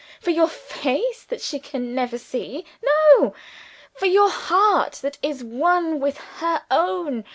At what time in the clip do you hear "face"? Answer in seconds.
0.47-1.23